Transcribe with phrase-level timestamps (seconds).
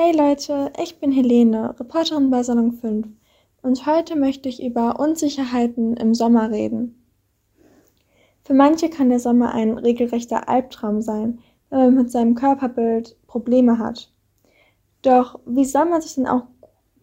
[0.00, 3.08] Hey Leute, ich bin Helene, Reporterin bei Salon 5
[3.62, 7.04] und heute möchte ich über Unsicherheiten im Sommer reden.
[8.44, 11.40] Für manche kann der Sommer ein regelrechter Albtraum sein,
[11.70, 14.12] wenn man mit seinem Körperbild Probleme hat.
[15.02, 16.44] Doch wie soll man sich denn auch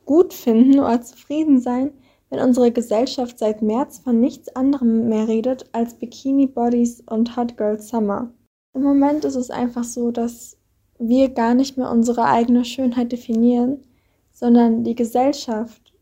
[0.06, 1.92] gut finden oder zufrieden sein,
[2.30, 7.58] wenn unsere Gesellschaft seit März von nichts anderem mehr redet als Bikini Bodies und Hot
[7.58, 8.32] Girl Summer?
[8.74, 10.58] Im Moment ist es einfach so, dass
[10.98, 13.84] wir gar nicht mehr unsere eigene Schönheit definieren,
[14.32, 15.94] sondern die Gesellschaft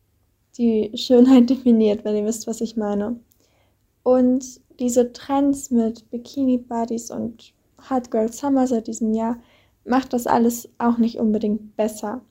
[0.58, 3.20] die Schönheit definiert, wenn ihr wisst, was ich meine.
[4.04, 7.54] Und diese Trends mit Bikini Bodies und
[7.90, 9.38] Hot Girl Summer seit diesem Jahr
[9.86, 12.22] macht das alles auch nicht unbedingt besser,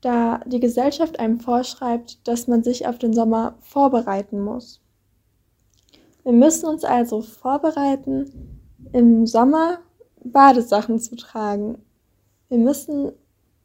[0.00, 4.80] da die Gesellschaft einem vorschreibt, dass man sich auf den Sommer vorbereiten muss.
[6.22, 8.60] Wir müssen uns also vorbereiten,
[8.92, 9.78] im Sommer
[10.22, 11.78] Badesachen zu tragen
[12.50, 13.12] wir müssen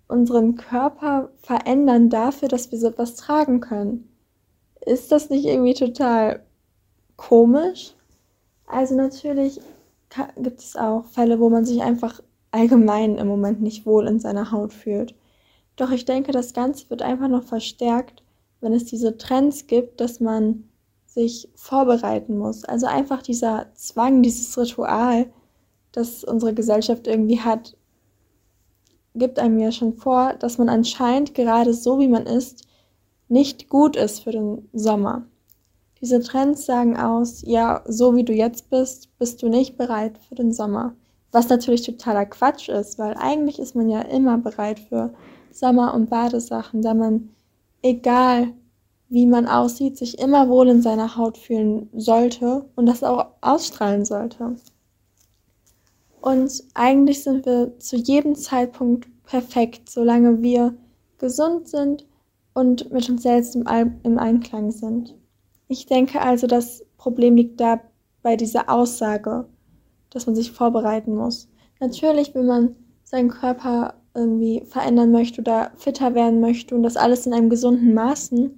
[0.08, 4.08] unseren Körper verändern dafür, dass wir so etwas tragen können.
[4.86, 6.46] Ist das nicht irgendwie total
[7.18, 7.94] komisch?
[8.68, 9.60] Also natürlich
[10.38, 14.52] gibt es auch Fälle, wo man sich einfach allgemein im Moment nicht wohl in seiner
[14.52, 15.16] Haut fühlt.
[15.76, 18.24] Doch ich denke, das Ganze wird einfach noch verstärkt,
[18.62, 20.70] wenn es diese Trends gibt, dass man
[21.06, 22.64] sich vorbereiten muss.
[22.64, 25.28] Also einfach dieser Zwang, dieses Ritual,
[25.92, 27.76] das unsere Gesellschaft irgendwie hat,
[29.16, 32.68] gibt einem ja schon vor, dass man anscheinend gerade so wie man ist,
[33.28, 35.26] nicht gut ist für den Sommer.
[36.02, 40.36] Diese Trends sagen aus, ja, so wie du jetzt bist, bist du nicht bereit für
[40.36, 40.94] den Sommer.
[41.32, 45.14] Was natürlich totaler Quatsch ist, weil eigentlich ist man ja immer bereit für
[45.52, 47.30] Sommer- und Badesachen, da man,
[47.82, 48.54] egal
[49.10, 54.06] wie man aussieht, sich immer wohl in seiner Haut fühlen sollte und das auch ausstrahlen
[54.06, 54.56] sollte.
[56.26, 60.74] Und eigentlich sind wir zu jedem Zeitpunkt perfekt, solange wir
[61.20, 62.08] gesund sind
[62.56, 63.64] und mit uns selbst im,
[64.02, 65.14] im Einklang sind.
[65.68, 67.80] Ich denke also, das Problem liegt da
[68.24, 69.48] bei dieser Aussage,
[70.10, 71.48] dass man sich vorbereiten muss.
[71.80, 77.28] Natürlich, wenn man seinen Körper irgendwie verändern möchte oder fitter werden möchte und das alles
[77.28, 78.58] in einem gesunden Maßen,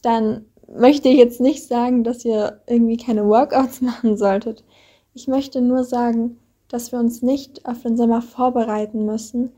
[0.00, 4.64] dann möchte ich jetzt nicht sagen, dass ihr irgendwie keine Workouts machen solltet.
[5.12, 6.38] Ich möchte nur sagen,
[6.72, 9.52] dass wir uns nicht auf den Sommer vorbereiten müssen,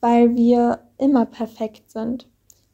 [0.00, 2.28] weil wir immer perfekt sind.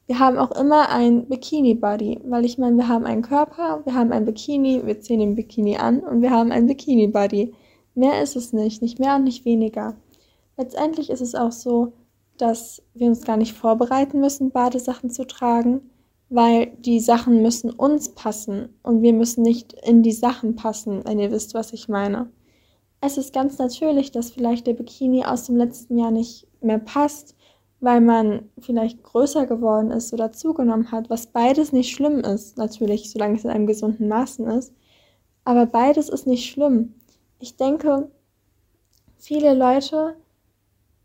[0.05, 4.11] Wir haben auch immer ein Bikini-Body, weil ich meine, wir haben einen Körper, wir haben
[4.11, 7.53] ein Bikini, wir ziehen den Bikini an und wir haben ein Bikini-Body.
[7.95, 9.95] Mehr ist es nicht, nicht mehr und nicht weniger.
[10.57, 11.93] Letztendlich ist es auch so,
[12.37, 15.89] dass wir uns gar nicht vorbereiten müssen, Badesachen zu tragen,
[16.29, 21.17] weil die Sachen müssen uns passen und wir müssen nicht in die Sachen passen, wenn
[21.17, 22.29] ihr wisst, was ich meine.
[23.05, 27.35] Es ist ganz natürlich, dass vielleicht der Bikini aus dem letzten Jahr nicht mehr passt,
[27.79, 33.11] weil man vielleicht größer geworden ist oder zugenommen hat, was beides nicht schlimm ist, natürlich,
[33.11, 34.73] solange es in einem gesunden Maßen ist.
[35.43, 36.95] Aber beides ist nicht schlimm.
[37.39, 38.09] Ich denke,
[39.17, 40.15] viele Leute,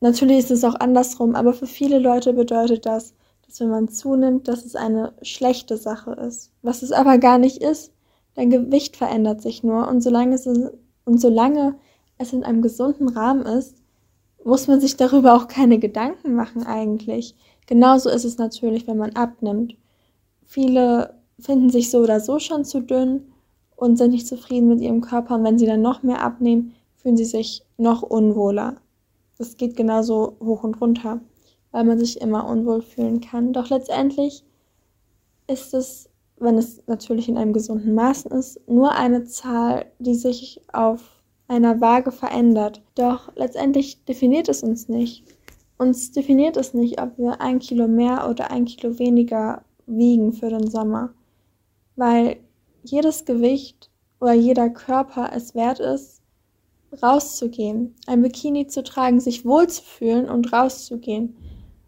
[0.01, 3.13] natürlich ist es auch andersrum, aber für viele Leute bedeutet das,
[3.47, 6.51] dass wenn man zunimmt, dass es eine schlechte Sache ist.
[6.63, 7.93] Was es aber gar nicht ist.
[8.37, 11.77] Dein Gewicht verändert sich nur und solange es, und solange
[12.21, 13.77] es in einem gesunden Rahmen ist,
[14.45, 17.35] muss man sich darüber auch keine Gedanken machen eigentlich.
[17.67, 19.75] Genauso ist es natürlich, wenn man abnimmt.
[20.45, 23.33] Viele finden sich so oder so schon zu dünn
[23.77, 27.17] und sind nicht zufrieden mit ihrem Körper und wenn sie dann noch mehr abnehmen, fühlen
[27.17, 28.77] sie sich noch unwohler.
[29.39, 31.21] Das geht genauso hoch und runter,
[31.71, 33.55] weil man sich immer unwohl fühlen kann.
[33.55, 34.45] Doch letztendlich
[35.47, 40.61] ist es, wenn es natürlich in einem gesunden Maßen ist, nur eine Zahl, die sich
[40.73, 41.20] auf
[41.51, 42.81] einer Waage verändert.
[42.95, 45.25] Doch letztendlich definiert es uns nicht.
[45.79, 50.49] Uns definiert es nicht, ob wir ein Kilo mehr oder ein Kilo weniger wiegen für
[50.49, 51.13] den Sommer.
[51.97, 52.37] Weil
[52.85, 53.91] jedes Gewicht
[54.21, 56.23] oder jeder Körper es wert ist,
[57.03, 61.37] rauszugehen, ein Bikini zu tragen, sich wohlzufühlen und rauszugehen.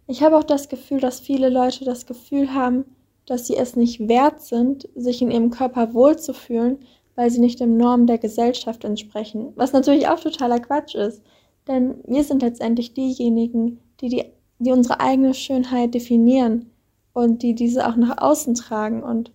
[0.08, 2.84] Ich habe auch das Gefühl, dass viele Leute das Gefühl haben,
[3.26, 6.80] dass sie es nicht wert sind, sich in ihrem Körper wohlzufühlen,
[7.14, 9.52] weil sie nicht den Normen der Gesellschaft entsprechen.
[9.56, 11.22] Was natürlich auch totaler Quatsch ist.
[11.68, 14.24] Denn wir sind letztendlich diejenigen, die, die,
[14.58, 16.70] die unsere eigene Schönheit definieren
[17.12, 19.02] und die diese auch nach außen tragen.
[19.02, 19.32] Und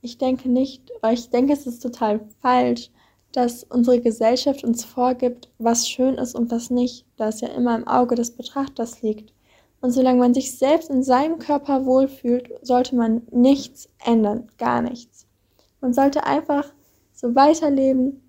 [0.00, 2.90] ich denke nicht, weil ich denke, es ist total falsch,
[3.32, 7.76] dass unsere Gesellschaft uns vorgibt, was schön ist und was nicht, da es ja immer
[7.76, 9.32] im Auge des Betrachters liegt.
[9.80, 15.26] Und solange man sich selbst in seinem Körper wohlfühlt, sollte man nichts ändern, gar nichts.
[15.80, 16.72] Man sollte einfach
[17.16, 18.22] so weiterleben.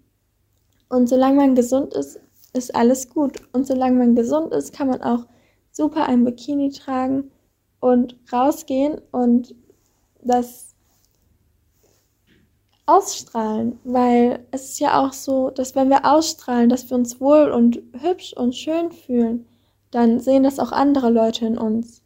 [0.89, 2.19] Und solange man gesund ist,
[2.53, 3.37] ist alles gut.
[3.53, 5.27] Und solange man gesund ist, kann man auch
[5.71, 7.29] super ein Bikini tragen
[7.79, 9.53] und rausgehen und
[10.23, 10.73] das
[12.87, 17.51] ausstrahlen, weil es ist ja auch so, dass wenn wir ausstrahlen, dass wir uns wohl
[17.51, 19.45] und hübsch und schön fühlen,
[19.91, 22.01] dann sehen das auch andere Leute in uns.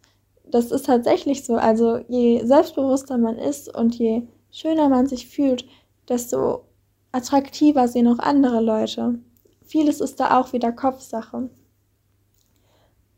[0.49, 1.55] Das ist tatsächlich so.
[1.55, 5.65] Also je selbstbewusster man ist und je schöner man sich fühlt,
[6.09, 6.63] desto
[7.11, 9.19] attraktiver sehen auch andere Leute.
[9.63, 11.49] Vieles ist da auch wieder Kopfsache.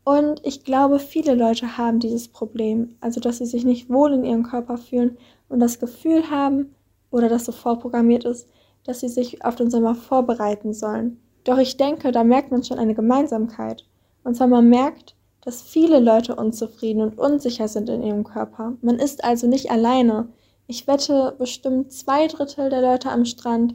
[0.04, 4.24] Und ich glaube, viele Leute haben dieses Problem, also dass sie sich nicht wohl in
[4.24, 5.16] ihrem Körper fühlen
[5.48, 6.74] und das Gefühl haben,
[7.10, 8.48] oder das so vorprogrammiert ist,
[8.84, 11.20] dass sie sich auf den Sommer vorbereiten sollen.
[11.44, 13.84] Doch ich denke, da merkt man schon eine Gemeinsamkeit.
[14.24, 18.72] Und zwar man merkt, dass viele Leute unzufrieden und unsicher sind in ihrem Körper.
[18.82, 20.28] Man ist also nicht alleine.
[20.66, 23.74] Ich wette, bestimmt zwei Drittel der Leute am Strand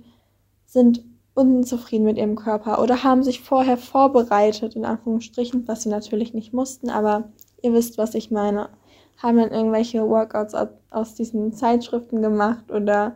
[0.66, 1.04] sind
[1.36, 6.52] unzufrieden mit ihrem Körper oder haben sich vorher vorbereitet, in Anführungsstrichen, was sie natürlich nicht
[6.52, 7.30] mussten, aber
[7.62, 8.70] ihr wisst, was ich meine.
[9.18, 10.56] Haben dann irgendwelche Workouts
[10.92, 13.16] aus diesen Zeitschriften gemacht oder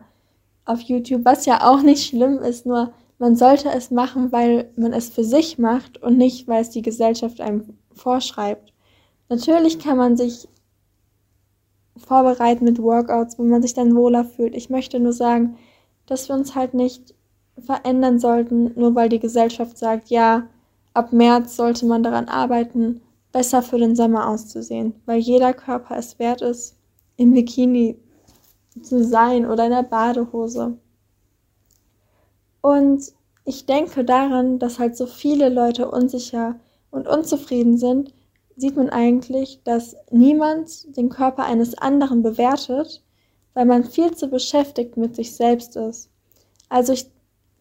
[0.64, 4.92] auf YouTube, was ja auch nicht schlimm ist, nur man sollte es machen, weil man
[4.92, 8.72] es für sich macht und nicht, weil es die Gesellschaft einem vorschreibt.
[9.28, 10.48] Natürlich kann man sich
[11.96, 14.54] vorbereiten mit Workouts, wenn man sich dann wohler fühlt.
[14.54, 15.56] Ich möchte nur sagen,
[16.06, 17.14] dass wir uns halt nicht
[17.58, 20.48] verändern sollten, nur weil die Gesellschaft sagt, ja,
[20.92, 23.00] ab März sollte man daran arbeiten,
[23.32, 26.76] besser für den Sommer auszusehen, weil jeder Körper es wert ist,
[27.16, 27.98] im Bikini
[28.82, 30.76] zu sein oder in der Badehose.
[32.60, 33.12] Und
[33.44, 36.56] ich denke daran, dass halt so viele Leute unsicher
[36.90, 38.14] und unzufrieden sind,
[38.56, 43.02] sieht man eigentlich, dass niemand den Körper eines anderen bewertet,
[43.54, 46.10] weil man viel zu beschäftigt mit sich selbst ist.
[46.68, 47.10] Also ich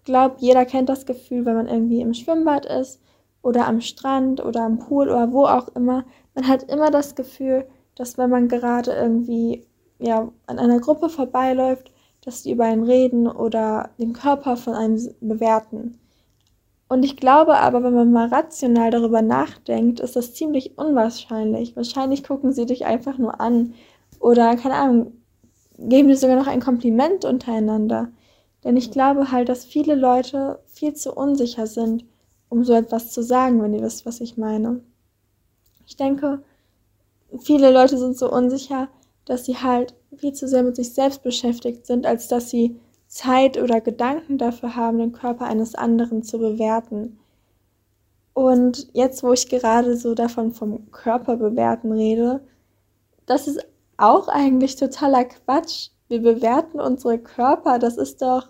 [0.04, 3.00] glaube, jeder kennt das Gefühl, wenn man irgendwie im Schwimmbad ist
[3.42, 6.06] oder am Strand oder am Pool oder wo auch immer.
[6.36, 9.66] Man hat immer das Gefühl, dass wenn man gerade irgendwie
[10.00, 11.92] ja, an einer Gruppe vorbeiläuft,
[12.22, 16.00] dass die über einen reden oder den Körper von einem bewerten.
[16.88, 21.76] Und ich glaube aber, wenn man mal rational darüber nachdenkt, ist das ziemlich unwahrscheinlich.
[21.76, 23.74] Wahrscheinlich gucken sie dich einfach nur an
[24.20, 25.14] oder, keine Ahnung,
[25.78, 28.10] geben dir sogar noch ein Kompliment untereinander.
[28.64, 32.06] Denn ich glaube halt, dass viele Leute viel zu unsicher sind,
[32.50, 34.82] um so etwas zu sagen, wenn ihr wisst, was ich meine.
[35.86, 36.44] Ich denke,
[37.40, 38.88] viele Leute sind so unsicher,
[39.26, 42.80] dass sie halt viel zu sehr mit sich selbst beschäftigt sind, als dass sie
[43.14, 47.20] Zeit oder Gedanken dafür haben, den Körper eines anderen zu bewerten.
[48.34, 52.42] Und jetzt, wo ich gerade so davon vom Körper bewerten rede,
[53.28, 53.60] das ist
[53.98, 55.90] auch eigentlich totaler Quatsch.
[56.08, 58.50] Wir bewerten unsere Körper, das ist doch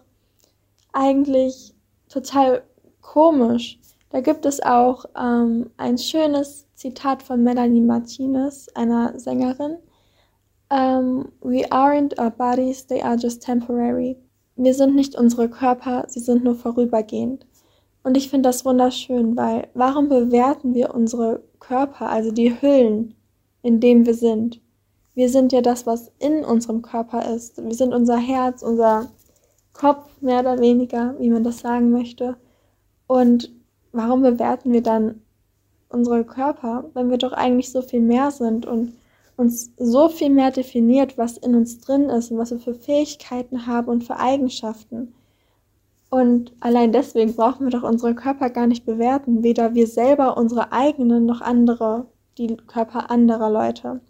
[0.94, 1.76] eigentlich
[2.08, 2.64] total
[3.02, 3.82] komisch.
[4.12, 9.78] Da gibt es auch ähm, ein schönes Zitat von Melanie Martinez, einer Sängerin,
[10.72, 14.23] um, we aren't our bodies, they are just temporary.
[14.56, 17.46] Wir sind nicht unsere Körper, sie sind nur vorübergehend.
[18.04, 23.16] Und ich finde das wunderschön, weil warum bewerten wir unsere Körper, also die Hüllen,
[23.62, 24.62] in denen wir sind?
[25.16, 27.64] Wir sind ja das, was in unserem Körper ist.
[27.64, 29.10] Wir sind unser Herz, unser
[29.74, 32.36] Kopf, mehr oder weniger, wie man das sagen möchte.
[33.08, 33.52] Und
[33.92, 35.22] warum bewerten wir dann
[35.90, 38.94] unsere Körper, wenn wir doch eigentlich so viel mehr sind und
[39.36, 43.66] uns so viel mehr definiert, was in uns drin ist und was wir für Fähigkeiten
[43.66, 45.14] haben und für Eigenschaften.
[46.10, 50.72] Und allein deswegen brauchen wir doch unsere Körper gar nicht bewerten, weder wir selber unsere
[50.72, 52.06] eigenen noch andere,
[52.38, 54.02] die Körper anderer Leute.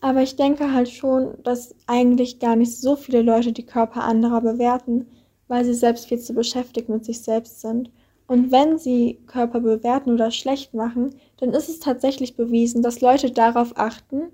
[0.00, 4.40] Aber ich denke halt schon, dass eigentlich gar nicht so viele Leute die Körper anderer
[4.40, 5.06] bewerten,
[5.48, 7.90] weil sie selbst viel zu beschäftigt mit sich selbst sind
[8.28, 13.30] und wenn sie Körper bewerten oder schlecht machen, dann ist es tatsächlich bewiesen, dass Leute
[13.30, 14.30] darauf achten,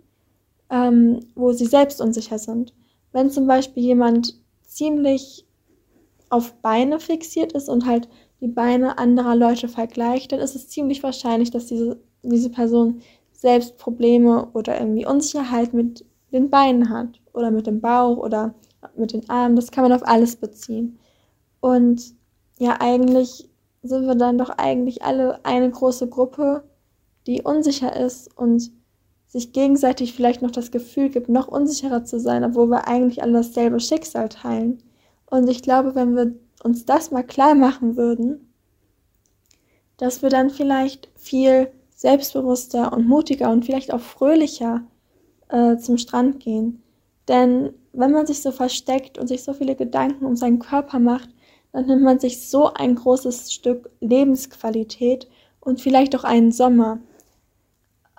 [0.70, 2.74] ähm, wo sie selbst unsicher sind.
[3.12, 5.46] Wenn zum Beispiel jemand ziemlich
[6.30, 8.08] auf Beine fixiert ist und halt
[8.40, 13.00] die Beine anderer Leute vergleicht, dann ist es ziemlich wahrscheinlich, dass diese, diese Person
[13.32, 18.54] selbst Probleme oder irgendwie Unsicherheit mit den Beinen hat oder mit dem Bauch oder
[18.96, 19.56] mit den Armen.
[19.56, 20.98] Das kann man auf alles beziehen.
[21.60, 22.14] Und
[22.58, 23.48] ja, eigentlich
[23.82, 26.64] sind wir dann doch eigentlich alle eine große Gruppe,
[27.26, 28.70] die unsicher ist und
[29.26, 33.32] sich gegenseitig vielleicht noch das Gefühl gibt, noch unsicherer zu sein, obwohl wir eigentlich alle
[33.32, 34.82] dasselbe Schicksal teilen.
[35.26, 38.52] Und ich glaube, wenn wir uns das mal klar machen würden,
[39.96, 44.82] dass wir dann vielleicht viel selbstbewusster und mutiger und vielleicht auch fröhlicher
[45.48, 46.82] äh, zum Strand gehen.
[47.28, 51.30] Denn wenn man sich so versteckt und sich so viele Gedanken um seinen Körper macht,
[51.72, 55.28] dann nimmt man sich so ein großes Stück Lebensqualität
[55.60, 57.00] und vielleicht auch einen Sommer.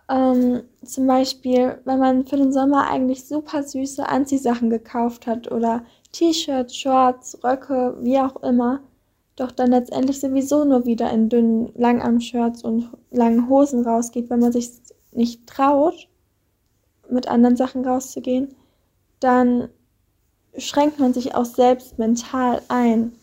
[0.09, 5.83] Ähm, zum Beispiel, wenn man für den Sommer eigentlich super süße Anziehsachen gekauft hat oder
[6.11, 8.81] T-Shirts, Shorts, Röcke, wie auch immer,
[9.35, 14.51] doch dann letztendlich sowieso nur wieder in dünnen Langarm-Shirts und langen Hosen rausgeht, wenn man
[14.51, 14.69] sich
[15.11, 16.07] nicht traut,
[17.09, 18.55] mit anderen Sachen rauszugehen,
[19.19, 19.69] dann
[20.57, 23.13] schränkt man sich auch selbst mental ein.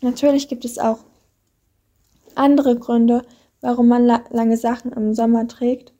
[0.00, 0.98] Natürlich gibt es auch
[2.34, 3.24] andere Gründe,
[3.62, 5.94] warum man la lange Sachen im Sommer trägt.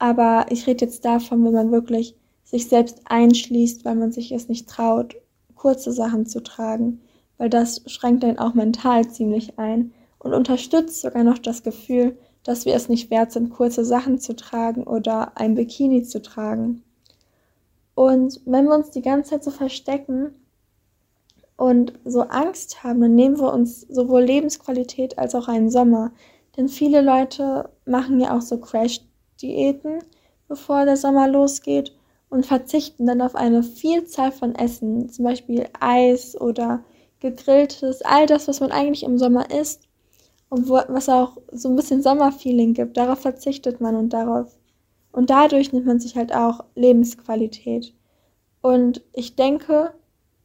[0.00, 4.48] Aber ich rede jetzt davon, wenn man wirklich sich selbst einschließt, weil man sich es
[4.48, 5.14] nicht traut,
[5.54, 7.00] kurze Sachen zu tragen,
[7.38, 12.66] weil das schränkt einen auch mental ziemlich ein und unterstützt sogar noch das Gefühl, dass
[12.66, 16.82] wir es nicht wert sind, kurze Sachen zu tragen oder ein Bikini zu tragen.
[17.94, 20.34] Und wenn wir uns die ganze Zeit so verstecken
[21.56, 26.12] und so Angst haben, dann nehmen wir uns sowohl Lebensqualität als auch einen Sommer.
[26.56, 30.00] Denn viele Leute machen ja auch so Crash-Diäten,
[30.48, 31.94] bevor der Sommer losgeht
[32.28, 36.84] und verzichten dann auf eine Vielzahl von Essen, zum Beispiel Eis oder
[37.20, 39.88] gegrilltes, all das, was man eigentlich im Sommer isst
[40.48, 44.56] und wo, was auch so ein bisschen Sommerfeeling gibt, darauf verzichtet man und darauf
[45.14, 47.94] und dadurch nimmt man sich halt auch Lebensqualität.
[48.62, 49.94] Und ich denke,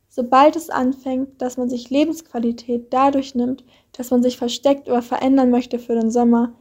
[0.10, 3.64] sobald es anfängt, dass man sich Lebensqualität dadurch nimmt,
[3.94, 6.54] dass man sich versteckt oder verändern möchte für den Sommer,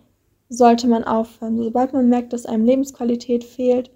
[0.48, 1.62] sollte man aufhören.
[1.62, 3.90] Sobald man merkt, dass einem Lebensqualität fehlt,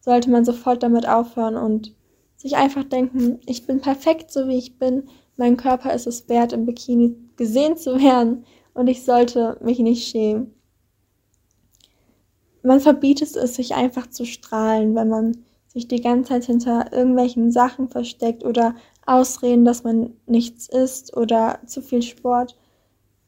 [0.00, 1.94] sollte man sofort damit aufhören und
[2.36, 6.52] sich einfach denken, ich bin perfekt so wie ich bin, mein Körper ist es wert,
[6.52, 10.54] im Bikini gesehen zu werden und ich sollte mich nicht schämen.
[12.62, 17.52] Man verbietet es, sich einfach zu strahlen, wenn man sich die ganze Zeit hinter irgendwelchen
[17.52, 18.74] Sachen versteckt oder
[19.08, 22.56] Ausreden, dass man nichts isst oder zu viel Sport.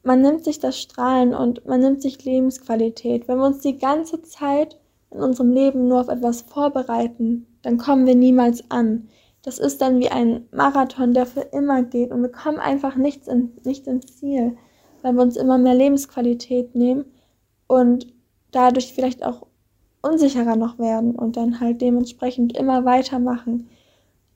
[0.03, 3.27] Man nimmt sich das Strahlen und man nimmt sich Lebensqualität.
[3.27, 4.77] Wenn wir uns die ganze Zeit
[5.11, 9.09] in unserem Leben nur auf etwas vorbereiten, dann kommen wir niemals an.
[9.43, 13.27] Das ist dann wie ein Marathon, der für immer geht und wir kommen einfach nichts
[13.27, 14.57] in, nicht ins Ziel,
[15.01, 17.05] weil wir uns immer mehr Lebensqualität nehmen
[17.67, 18.07] und
[18.51, 19.47] dadurch vielleicht auch
[20.03, 23.69] unsicherer noch werden und dann halt dementsprechend immer weitermachen.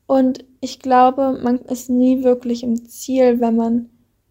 [0.08, 3.90] Und ich glaube, man ist nie wirklich im Ziel, wenn man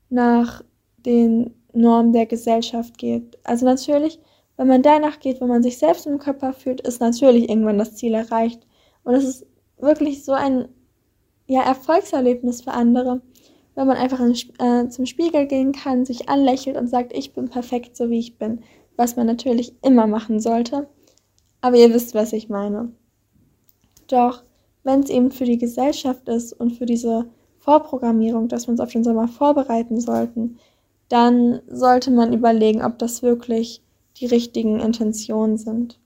[0.09, 0.63] nach
[1.05, 3.39] den Normen der Gesellschaft geht.
[3.45, 4.21] Also natürlich,
[4.57, 7.97] wenn man danach geht, wenn man sich selbst im Körper fühlt, ist natürlich irgendwann das
[7.97, 8.67] Ziel erreicht.
[9.03, 9.47] Und es ist
[9.79, 10.69] wirklich so ein
[11.47, 13.21] ja, Erfolgserlebnis für andere,
[13.75, 17.49] wenn man einfach in, äh, zum Spiegel gehen kann, sich anlächelt und sagt, ich bin
[17.49, 18.63] perfekt so wie ich bin,
[18.97, 20.89] was man natürlich immer machen sollte.
[21.61, 22.93] Aber ihr wisst, was ich meine.
[24.07, 24.45] Doch
[24.85, 27.27] wenn es eben für die Gesellschaft ist und für diese
[27.59, 30.59] Vorprogrammierung, dass wir uns auf den Sommer vorbereiten sollten,
[31.09, 33.83] dann sollte man überlegen, ob das wirklich
[34.19, 35.99] die richtigen Intentionen sind.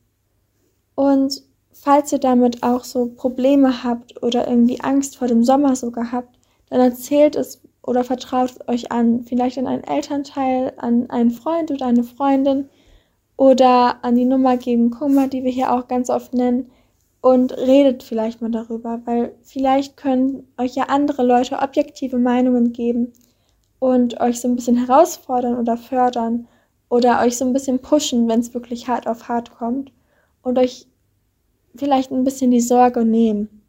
[0.94, 1.42] Und
[1.72, 6.38] falls ihr damit auch so Probleme habt oder irgendwie Angst vor dem Sommer sogar habt,
[6.70, 11.86] dann erzählt es oder vertraut euch an, vielleicht an einen Elternteil, an einen Freund oder
[11.86, 12.68] eine Freundin
[13.36, 16.70] oder an die Nummer geben Kummer, die wir hier auch ganz oft nennen,
[17.20, 23.12] und redet vielleicht mal darüber, weil vielleicht können euch ja andere Leute objektive Meinungen geben
[23.78, 26.46] und euch so ein bisschen herausfordern oder fördern
[26.88, 29.92] oder euch so ein bisschen pushen, wenn es wirklich hart auf hart kommt
[30.42, 30.86] und euch
[31.74, 33.62] vielleicht ein bisschen die Sorge nehmen.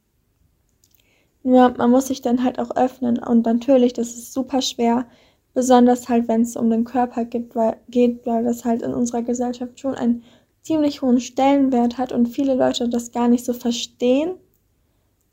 [1.43, 5.05] Nur man muss sich dann halt auch öffnen und natürlich, das ist super schwer,
[5.53, 9.23] besonders halt, wenn es um den Körper geht weil, geht, weil das halt in unserer
[9.23, 10.23] Gesellschaft schon ein
[10.61, 14.35] ziemlich hohen Stellenwert hat und viele Leute das gar nicht so verstehen,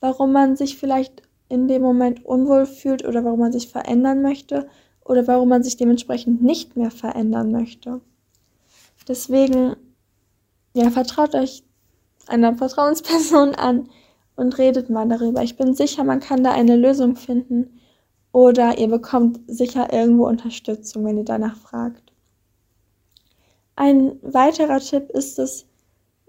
[0.00, 4.68] warum man sich vielleicht in dem Moment unwohl fühlt oder warum man sich verändern möchte
[5.04, 8.00] oder warum man sich dementsprechend nicht mehr verändern möchte.
[9.08, 9.76] Deswegen,
[10.74, 11.62] ja, vertraut euch
[12.26, 13.88] einer Vertrauensperson an
[14.34, 15.42] und redet mal darüber.
[15.42, 17.80] Ich bin sicher, man kann da eine Lösung finden
[18.32, 22.12] oder ihr bekommt sicher irgendwo Unterstützung, wenn ihr danach fragt.
[23.76, 25.66] Ein weiterer Tipp ist es,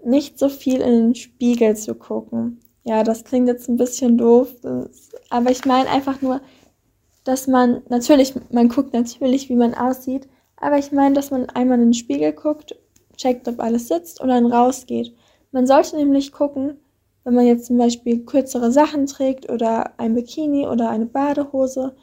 [0.04, 2.60] nicht so viel in den Spiegel zu gucken.
[2.84, 6.40] Ja, das klingt jetzt ein bisschen doof, das, aber ich meine einfach nur,
[7.24, 11.78] dass man natürlich, man guckt natürlich, wie man aussieht, aber ich meine, dass man einmal
[11.78, 12.76] in den Spiegel guckt,
[13.16, 15.14] checkt, ob alles sitzt und dann rausgeht.
[15.50, 16.78] Man sollte nämlich gucken,
[17.24, 21.94] wenn man jetzt zum Beispiel kürzere Sachen trägt oder ein Bikini oder eine Badehose,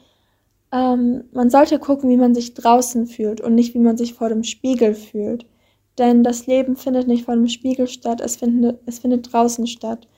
[0.72, 4.28] ähm, man sollte gucken, wie man sich draußen fühlt und nicht, wie man sich vor
[4.28, 5.46] dem Spiegel fühlt.
[5.98, 10.08] Denn das Leben findet nicht vor dem Spiegel statt, es findet, es findet draußen statt.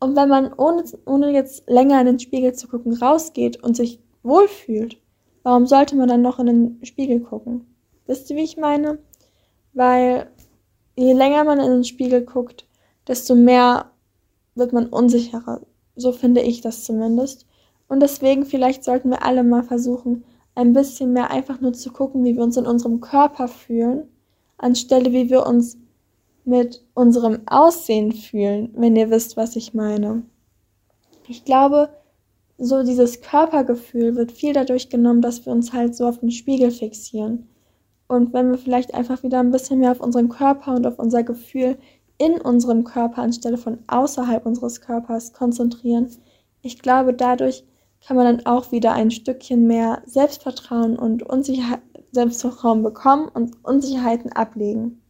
[0.00, 4.00] Und wenn man ohne, ohne jetzt länger in den Spiegel zu gucken rausgeht und sich
[4.22, 4.98] wohlfühlt,
[5.42, 7.66] warum sollte man dann noch in den Spiegel gucken?
[8.06, 8.98] Wisst ihr, wie ich meine?
[9.72, 10.28] Weil
[10.96, 12.66] je länger man in den Spiegel guckt,
[13.08, 13.90] desto mehr
[14.54, 15.62] wird man unsicherer.
[15.96, 17.46] So finde ich das zumindest.
[17.88, 20.24] Und deswegen vielleicht sollten wir alle mal versuchen,
[20.54, 24.08] ein bisschen mehr einfach nur zu gucken, wie wir uns in unserem Körper fühlen,
[24.56, 25.76] anstelle wie wir uns
[26.44, 30.22] mit unserem Aussehen fühlen, wenn ihr wisst, was ich meine.
[31.26, 31.88] Ich glaube,
[32.58, 36.70] so dieses Körpergefühl wird viel dadurch genommen, dass wir uns halt so auf den Spiegel
[36.70, 37.48] fixieren.
[38.06, 41.22] Und wenn wir vielleicht einfach wieder ein bisschen mehr auf unseren Körper und auf unser
[41.22, 41.78] Gefühl
[42.18, 46.10] in unserem Körper anstelle von außerhalb unseres Körpers konzentrieren,
[46.62, 47.64] ich glaube, dadurch
[48.06, 51.80] kann man dann auch wieder ein Stückchen mehr Selbstvertrauen und Unsicherheit,
[52.12, 55.00] Selbstvertrauen bekommen und Unsicherheiten ablegen.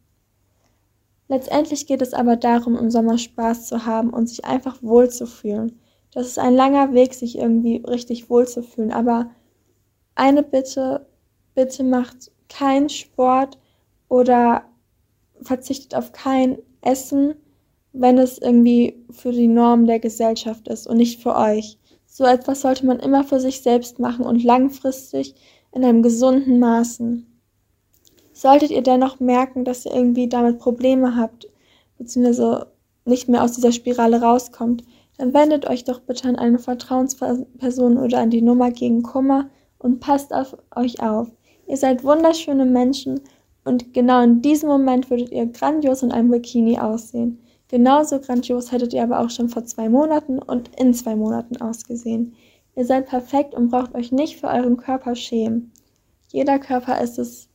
[1.27, 5.79] Letztendlich geht es aber darum, im Sommer Spaß zu haben und sich einfach wohlzufühlen.
[6.11, 8.93] Das ist ein langer Weg, sich irgendwie richtig wohlzufühlen.
[8.93, 9.29] Aber
[10.13, 11.05] eine Bitte,
[11.55, 13.59] bitte macht keinen Sport
[14.07, 14.63] oder
[15.41, 17.35] verzichtet auf kein Essen,
[17.91, 21.77] wenn es irgendwie für die Norm der Gesellschaft ist und nicht für euch.
[22.17, 25.35] So etwas sollte man immer für sich selbst machen und langfristig
[25.73, 27.27] in einem gesunden Maßen.
[28.31, 31.49] Solltet ihr dennoch merken, dass ihr irgendwie damit Probleme habt,
[31.97, 32.67] beziehungsweise
[33.03, 34.85] nicht mehr aus dieser Spirale rauskommt,
[35.17, 39.99] dann wendet euch doch bitte an eine Vertrauensperson oder an die Nummer gegen Kummer und
[39.99, 41.27] passt auf euch auf.
[41.67, 43.19] Ihr seid wunderschöne Menschen
[43.65, 47.44] und genau in diesem Moment würdet ihr grandios in einem Bikini aussehen.
[47.67, 52.35] Genauso grandios hättet ihr aber auch schon vor zwei Monaten und in zwei Monaten ausgesehen.
[52.75, 55.71] Ihr seid perfekt und braucht euch nicht für euren Körper schämen.
[56.31, 57.49] Jeder Körper ist es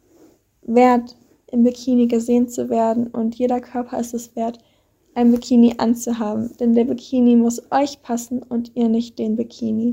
[0.62, 1.16] wert,
[1.52, 4.58] im Bikini gesehen zu werden und jeder Körper ist es wert,
[5.14, 9.92] ein Bikini anzuhaben, denn der Bikini muss euch passen und ihr nicht den Bikini.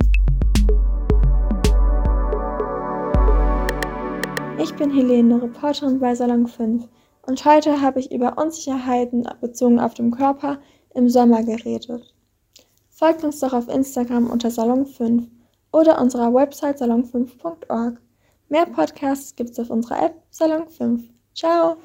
[4.63, 6.87] Ich bin Helene, Reporterin bei Salon 5
[7.27, 10.59] und heute habe ich über Unsicherheiten bezogen auf den Körper
[10.95, 12.13] im Sommer geredet.
[12.89, 15.27] Folgt uns doch auf Instagram unter Salon 5
[15.71, 18.01] oder unserer Website salon5.org.
[18.49, 21.03] Mehr Podcasts gibt es auf unserer App Salon 5.
[21.35, 21.77] Ciao!